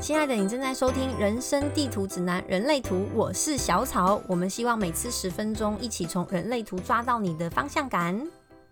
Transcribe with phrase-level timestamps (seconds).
[0.00, 4.18] 亲爱的，你正在收听《人生地图指南：人类图》，我是小草。
[4.26, 8.18] 我们希望每次十分钟，一起从人类图抓到你的方向感。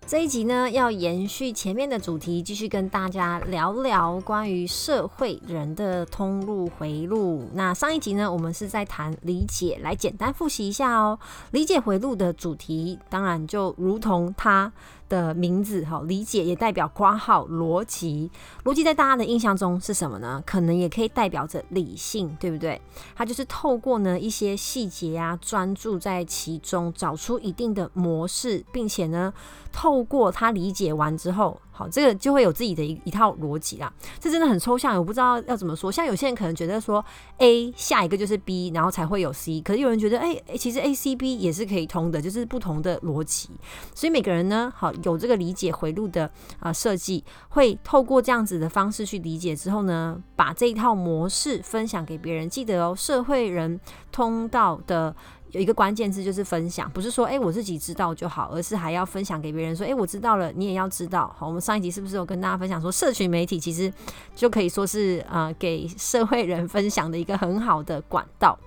[0.06, 7.46] 这一集呢，要延续前面的主题，继续跟大家聊聊关于社会人的通路回路。
[7.52, 11.18] 那上一集呢，我们是在谈理解，来简单复习一下哦。
[11.50, 14.72] 理解回路的主题，当然就如同它。
[15.08, 18.30] 的名字哈，理解也代表括号逻辑，
[18.64, 20.42] 逻辑在大家的印象中是什么呢？
[20.46, 22.80] 可能也可以代表着理性，对不对？
[23.14, 29.32] 它就是透过呢一些细节啊，专注在其中，找出一定的模式，并且呢，
[29.72, 31.60] 透过他理解完之后。
[31.70, 33.92] 好，这个就会有自己的一一套逻辑啦。
[34.18, 35.92] 这真的很抽象，我不知道要怎么说。
[35.92, 37.04] 像有些人可能觉得说
[37.36, 39.60] A 下一个就是 B，然后才会有 C。
[39.60, 43.50] 可是有人觉得，哎，其实 A、C、B 也是可以通的，就是不同的逻辑。
[43.94, 46.30] 所以每个人呢，好有这个理解回路的
[46.60, 52.48] 啊设计，会透过这样子的方式去理解之后呢，把这一套模式分享给别人。
[52.48, 53.80] 记得哦，社会人
[54.12, 55.14] 通道的。
[55.52, 61.34] 有一个关键字就是分享，不是说哎我自己知道就好，而是还要分享给别人，说哎我知道了，你也要知道。
[61.38, 63.90] 好，我们上一集是不是有跟大家分享说，社群媒体其实
[64.34, 68.58] 就可以说是呃给社会人分享的一个很好的管道。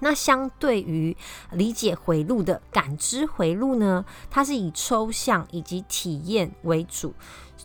[0.00, 1.16] 那相对于
[1.52, 7.12] 理解回路的感知回路呢，它是以抽象以及体验为主，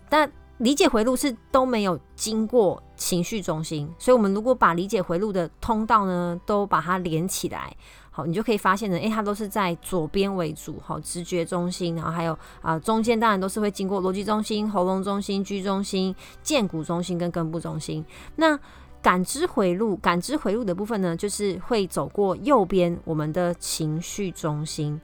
[0.10, 7.76] 但理解回路是都没有经过情绪中心，所以我们如果把理解回路的通道呢都把它连起来。
[8.14, 18.04] 好，你就可以发现呢，诶，它都是在左边为主，好，直觉中心，然后还有啊，中间当然都是会经过逻辑中心、喉咙中心、居中心、剑骨中心跟根部中心。
[18.36, 18.60] 那
[19.02, 25.00] 感知回路，感知回路的部分呢，就是会走过右边我们的情绪中心，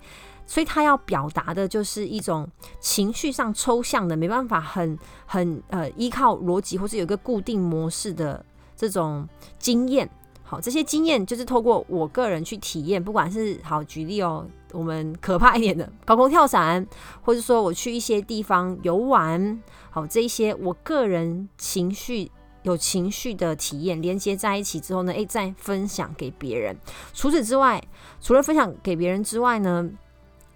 [0.46, 2.48] 所以它要表达的就是一种
[2.80, 10.10] 情绪上抽象的，没办法很很呃依靠逻辑或是有一个固定模式的这种经验。
[10.44, 16.88] 好，这些经验就是透过我个人去体验，不管是好举例哦，我们可怕一点的高空跳伞，
[17.22, 22.32] 或者说我去一些地方游玩，好，这一些我个人情绪
[22.70, 26.76] 有情绪的体验连接在一起之后呢，诶，再分享给别人。
[27.14, 27.84] 除此之外，
[28.22, 29.90] 除了分享给别人之外呢，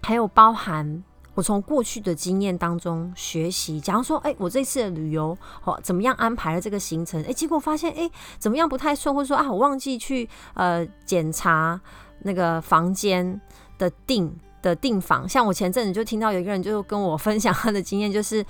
[0.02, 1.02] 还有包含。
[1.34, 5.34] 我从过去的经验当中学习，假如说，哎，我这次的旅游，
[5.64, 7.24] 哦，怎么样安排了这个行程？
[7.24, 11.80] 哎，结果发现，哎，怎么样不太顺，或者说啊，我忘记去呃检查
[12.20, 13.40] 那个房间
[13.78, 14.30] 的订
[14.62, 15.28] 的订房。
[15.28, 18.42] 像我前阵子就听到有一个人就跟我分享他的经验，就是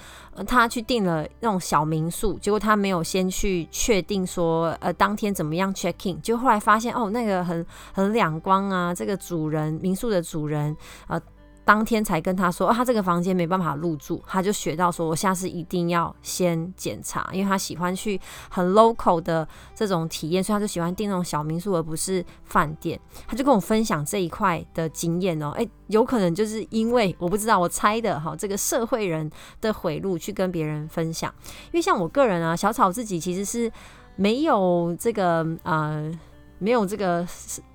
[0.47, 10.77] 他去订了那种小民宿，结果他没有先去确定说，呃，当天怎么样 check in，就后来发现哦，那个很很两光啊，这个主人民宿的主人
[11.09, 11.21] 呃。
[11.65, 22.99] 当天才跟他说，他这个房间没办法入住，他就学到说，我下次一定要先检查，因为他喜欢去很 local 的这种体验，所以他就喜欢订那种小民宿，而不是饭店。
[23.27, 29.31] 他就跟我分享这一块的经验哦，诶，有可能就是因为我不知道，我猜的哈，这个社会人
[29.61, 31.33] 的回路去跟别人分享，
[31.67, 33.71] 因为像我个人啊，小草自己其实是
[34.17, 36.11] 没有这个呃，
[36.59, 37.25] 没有这个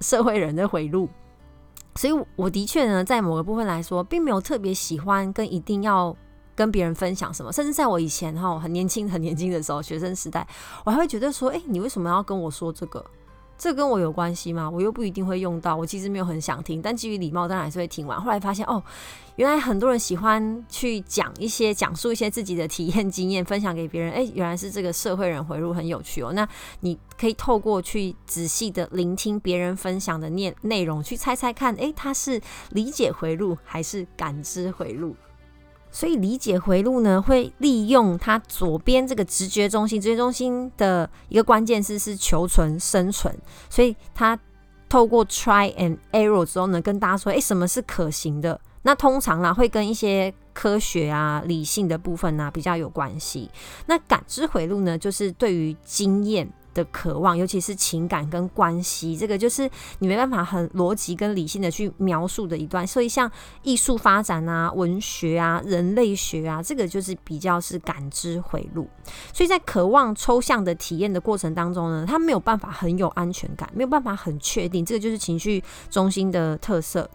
[0.01, 1.07] 社会人的回路。
[1.97, 6.15] 所以我的确呢，在某个部分来说，并没有特别喜欢跟一定要
[6.55, 10.47] 跟别人分享什么，甚至在我以前哈很年轻很年轻的时候，学生时代，
[10.85, 13.03] 我还会觉得说，哎，你为什么要跟我说这个？
[13.57, 14.69] 这跟我有关系吗？
[14.69, 18.21] 我又不一定会用到，我其实没有很想听，但基于礼貌，当然还是会听完。
[18.21, 18.83] 后来发现，哦，
[19.35, 24.11] 原来很多人喜欢去讲一些、讲述一些自己的体验经验，分享给别人。
[24.13, 26.31] 哎，原来是这个社会人回路很有趣哦。
[26.33, 26.47] 那
[26.81, 32.39] 你可以透过去仔细的聆听别人分享的念内容，去猜猜看，哎，他是
[32.69, 35.15] 理解回路还是感知回路？
[35.97, 43.35] 所以理解回路呢，会利用它左边这个直觉中心，直觉中心的一个关键字是求存、生存。
[43.67, 44.39] 所以它
[44.87, 48.61] 透过 try and error 之后呢，跟大家说，诶，什么是可行的？
[48.83, 53.49] 那通常啦，会跟一些科学啊、理性的部分呢比较有关系。
[53.87, 56.47] 那感知回路呢，就是对于经验。
[56.77, 62.85] 的渴望，尤其是情感跟关系，这个就是你没办法很逻辑跟理性的去描述的一段。
[62.85, 63.29] 所以像
[63.63, 68.87] 艺术发展啊、文学啊、人类学啊，这个就是比较是感知回路。
[69.33, 77.09] 所以在渴望抽象的体验的过程当中呢，他没有办法很有安全感，没有办法很确定，这个就是情绪中心的特色。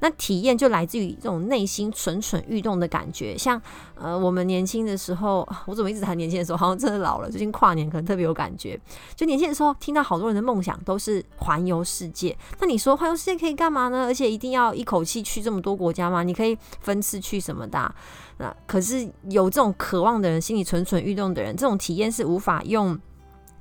[0.00, 3.60] 那体验就来自于这种内心蠢蠢欲动的感觉，像
[3.94, 7.30] 呃，我们年轻的时候， 我怎么一直谈年轻的时候， 好像真的老了。
[7.30, 8.78] 最近跨年可能特别有感觉，
[9.14, 12.36] 就年轻的时候听到好多人的梦想都是环游世界。
[12.60, 14.04] 那你说环游世界可以干嘛呢？
[14.04, 16.22] 而且一定要一口气去这么多国家吗？
[16.22, 17.94] 你可以分次去什么的。
[18.38, 22.98] 那可是有这种渴望的人，心里蠢蠢欲动的人，这种体验是无法用。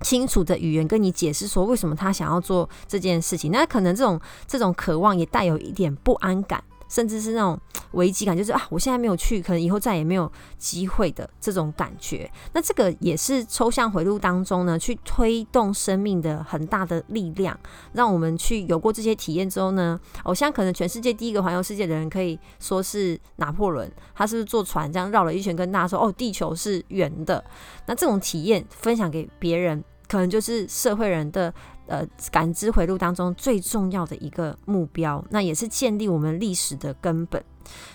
[0.02, 3.52] 清楚的语言跟你解释说为什么他想要做这件事情。
[3.52, 6.64] 那可能这种这种渴望也带有一点不安感。
[6.96, 7.60] 甚至是那种
[7.92, 12.32] 危机感，就是啊，我现在没有去，可能以后再也没有机会的这种感觉。
[12.54, 17.60] 那这个也是抽象回路当中呢，去推动生命的很大的力量，
[17.92, 27.44] 让我们去有过这些体验之后呢，我现在可能全世界第一个环游世界的人可以说是拿破仑，他是不是坐船这样绕了一圈，跟大家说哦，地球是圆的。
[27.88, 31.54] 那这种体验分享给别人，可能就是社会人的。
[31.88, 37.44] 呃，感知回路当中最重要的一个目标，那也是建立我们历史的根本。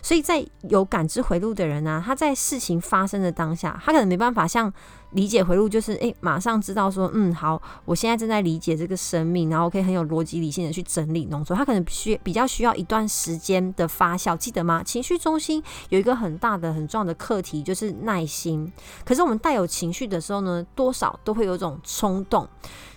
[0.03, 4.73] 所以在有感知回路的人呢，他在事情发生的当下，他可能没办法像
[5.13, 11.55] 理解回路，就是诶，马上知道说，嗯，好，我现在正在理解这个生命，然后可以很有逻辑理性的去整理浓缩。
[11.55, 14.83] 他可能需比较需要一段时间的发酵，记得吗？
[14.85, 18.73] 情绪中心有一个很大的、很重要的课题，就是耐心。
[19.05, 22.49] 可是我们带有情绪的时候呢，多少都会有一种冲动，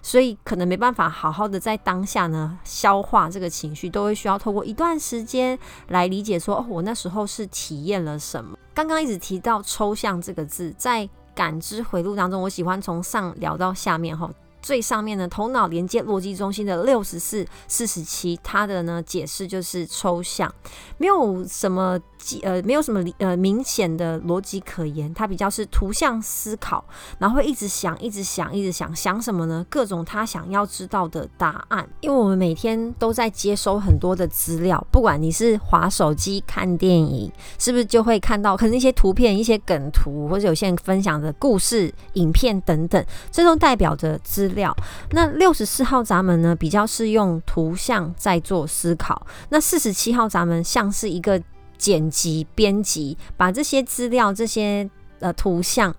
[0.02, 6.62] 所以可能没办法好好的在当下呢消化这个情绪，都会需要透过一段时间来理解说。
[6.69, 8.57] 我那时候是体验了什么？
[8.74, 14.30] 刚刚一直提到抽象这个字，在感知回路当中，我喜欢从上聊到下面哈。
[14.63, 20.51] 最上面呢，头脑连接逻辑中心的六十四、四十七，它的呢解释就是抽象，
[20.98, 22.00] 没有什么。
[22.42, 26.81] 呃，没有什么呃明显的逻辑可言，它比较是图像思考，
[27.19, 29.65] 然后会一直想，一直想，一直想，想什么呢？
[29.69, 31.86] 各种他想要知道的答案。
[32.00, 44.76] 因为我们每天都在接收很多的资料，不管你是划手机、看电影，是不是就会看到可能一些图片、一些梗图，或者有些人分享的故事、影片等等，这都代表着资料。
[45.12, 51.40] 那六十四号闸门呢，比较是用图像在做思考，那四十七号闸门像是一个。
[51.76, 54.90] 剪辑、编辑，把这些资料、这些
[55.20, 55.94] 呃图像，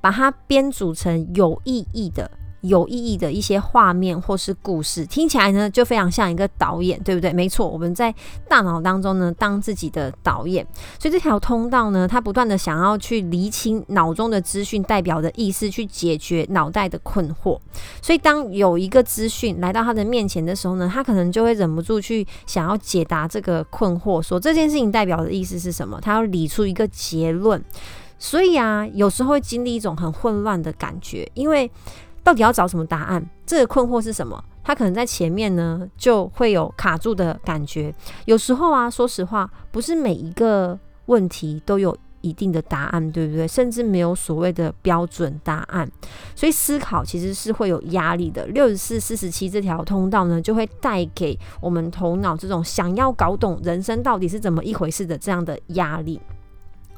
[0.00, 2.30] 把它编组成有意义的。
[2.66, 7.32] 有意义的一些画面或是故事，听起来呢就非常像一个导演，对不对？
[7.32, 8.14] 没错，我们在
[8.48, 10.66] 大脑当中呢当自己的导演，
[10.98, 17.58] 所以这条通道呢，它不断的想要去厘清脑中的资讯代表的意思，去解决脑袋的困惑。
[18.00, 26.00] 所以当有一个资讯来到他的面前的时候呢，他可能就会忍不住去想要解答这个困惑，说这件事情代表的意思是什么？
[26.00, 27.62] 他要理出一个结论。
[28.18, 31.70] 所以啊，有时候会经历一种很混乱的感觉，因为。
[32.26, 33.24] 到底要找什么答案？
[33.46, 34.42] 这个困惑是什么？
[34.64, 37.94] 他可能在前面呢，就会有卡住的感觉。
[38.24, 43.46] 有时候啊，说实话，不是每一个问题都有一定的答案，对不对？
[43.46, 45.88] 甚至没有所谓的标准答案。
[46.34, 48.44] 所以思考其实是会有压力的。
[48.46, 56.20] 六十四、四十七这条通道呢，就会带给我们头脑这种想要搞懂人生到底是怎么一回事的这样的压力。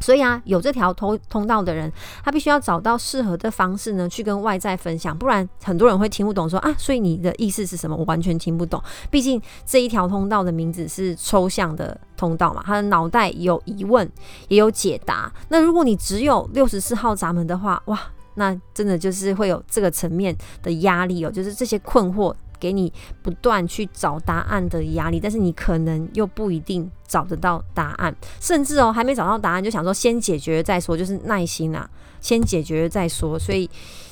[0.01, 1.93] 所以啊，有这条通通道的人，
[2.25, 7.97] 他必须要找到适合的方式呢，去跟外在分享，不然很多人会听不懂，说啊，所以你的意思是什么？
[7.97, 8.83] 我完全听不懂。
[9.11, 14.09] 毕竟这一条通道的名字是抽象的通道嘛，他的脑袋有疑问，
[14.49, 15.33] 也有解答。
[15.49, 18.01] 那如果你只有六十四号闸门的话，哇，
[18.35, 22.35] 那真的就是会有这个层面的压力哦，就是这些困惑。
[22.59, 31.89] 给你不断去找答案的压力，但是你可能又不一定找得到答案，甚至哦还没找到答案就想说先解决再说，就是耐心啊，
[32.21, 33.39] 先解决再说。
[33.39, 33.69] 所以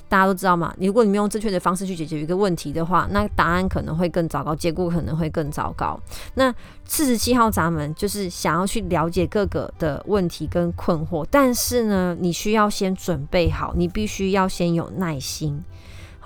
[0.08, 5.98] 大家都知道嘛，如果你没用正确的方式去解决一个问题的话，那答案可能会更糟糕，结果可能会更糟糕。
[6.34, 15.60] 那四十七号闸门就是想要去了解各个的问题跟困惑，但是呢，你需要先准备好，你必须要先有耐心。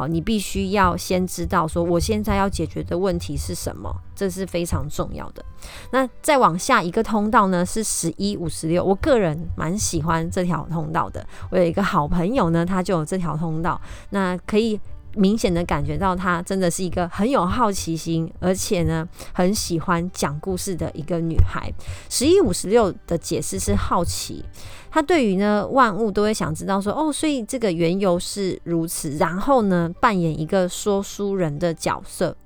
[0.01, 5.45] 好，你必须要先知道说我现在要解决的问题是什么，这是非常重要的。
[5.93, 8.83] 那再往下一个通道呢，是十一五十六。
[8.83, 11.23] 我个人蛮喜欢这条通道的。
[11.51, 13.79] 我有一个好朋友呢，他就有这条通道，
[14.09, 14.81] 那可以。
[15.15, 21.73] 明显的感觉到她真的是一个很有好奇心，而且呢很喜欢讲故事的一个女孩。
[22.09, 24.45] 十一五十六的解释是好奇，
[24.91, 29.11] 她对于呢万物都会想知道说哦，所以这个缘由是如此。
[29.13, 32.37] 然后呢扮演一个说书人的角色，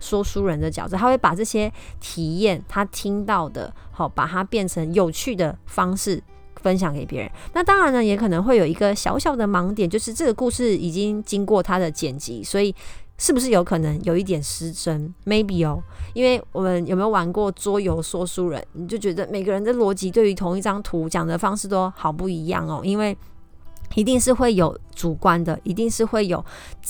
[0.00, 6.22] 说书人的角色，他会把这些体验他听到的，好把它变成有趣的方式。
[6.64, 12.74] 分享给别人，那当然呢，也可能会有一个小小的盲点，就是这个故事已经经过他的剪辑，所以
[13.18, 15.82] 是不是有可能有一点失真？Maybe 哦，
[16.14, 18.66] 因为我们有没有玩过桌游说书人？
[18.72, 23.16] 你就觉得每个人的逻辑对于同一张图讲的方式都好不一样哦，因为。
[23.96, 26.44] 一定是会有主观的，一定是会有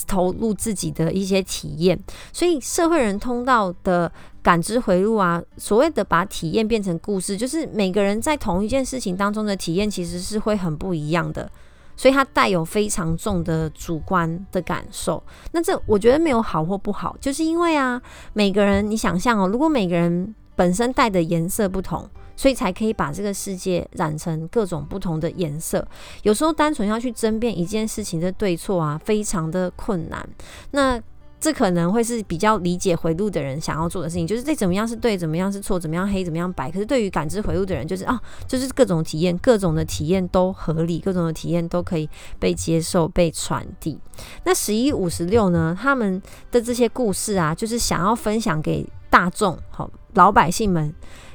[0.07, 2.01] 投入自己的一些体验，
[2.33, 4.11] 所以社会人通道的
[4.45, 11.51] 感知回路啊，所谓的把体验变成故事，就是每个人在同一件事情当中的体验其实是会很不一样的。
[11.97, 15.21] 所以它带有非常重的主观的感受。
[15.53, 18.01] 那这我觉得没有好或不好，就是因为啊，
[18.35, 22.09] 每个人你想象哦，如果每个人本身带的颜色不同。
[22.37, 25.87] 所以才可以把这个世界染成各种不同的颜色。
[26.25, 30.29] 有时候单纯要去争辩一件事情的对错啊，非常的困难。
[30.73, 31.01] 那
[31.45, 36.71] 这可能会是比较理解回路的人想要做的事情，就是这怎么样是对，怎么样是错，怎么样黑，怎么样白。
[36.71, 42.09] 可是对于感知回路的人，就是啊，就是各种体验，各种的体验都合理，各种的体验都可以
[42.39, 43.99] 被接受、被传递。
[44.45, 45.77] 那十一五十六呢？
[45.79, 50.95] 他们的这些故事啊，就是想要分享给大众、好老百姓们。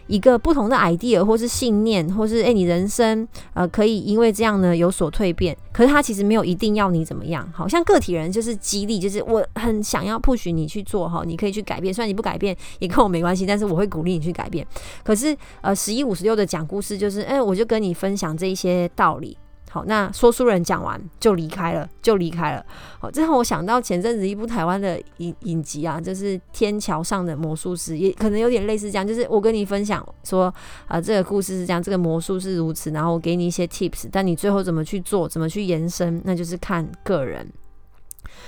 [0.10, 5.56] 一个不同的 idea 或是信念，或是诶，你人生呃可以因为这样呢有所蜕变。
[5.72, 11.94] 可是他其实没有一定要你怎么样，好像个体人就是激励，就是我很想要 push 你去做哈，你可以去改变。
[11.94, 14.66] 虽然你不改变也跟我没关系，但是我会鼓励你去改变。
[15.04, 19.38] 可是呃，十一五十六的讲故事就是诶，我就跟你分享这一些道理。
[19.72, 22.66] 好，那说书人讲完就离开了，就离开了。
[23.00, 29.08] 好，这让我想到前阵子一部台湾的影影集啊，就是《天桥上的魔术师》，也可能有点类似这样。
[29.08, 30.52] 就是我跟你分享说，
[30.88, 37.48] 啊，这个故事是这样，这个魔术是如此，然后我给你一些 tips，但你最后怎么去做，怎么去延伸，那就是看个人。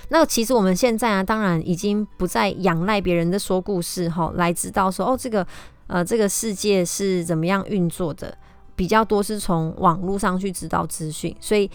[0.09, 5.45] 那其实我们现在啊，当然已经不再仰赖别人的说故事哈，来知道说，哦，这个
[5.85, 8.35] 呃，这个世界是怎么样运作的。
[8.75, 11.69] 比较多是从网络上去知道资讯，所以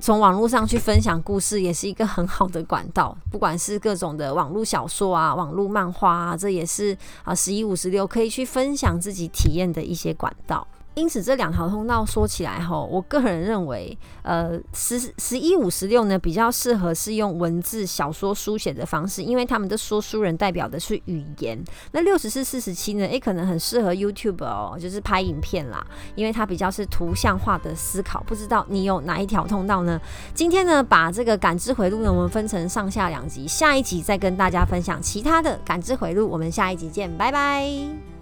[0.00, 3.16] 从网络上去分享故事也是一个很好的管道。
[3.30, 10.66] 不管是各种的网络小说啊、网络漫画啊，这也是啊十一五十六可以去分享自己体验的一些管道。
[10.98, 21.62] 因此，这两条通道说起来哈，我个人认为，呃，十十一五十六呢比较适合是用文字小说书写的方式，因为他们的说书人代表的是语言。
[21.92, 28.22] 那六十四四十七呢，诶，可能很适合 YouTube 哦，就是拍影片啦，因为它比较是图像化的思考。
[28.26, 30.00] 不知道你有哪一条通道呢？
[30.34, 36.28] 今天呢，把这个感知回路呢，我们分成上下两集，下一集再跟大家分享其他的感知回路。
[36.28, 38.17] 我们下一集见，拜拜。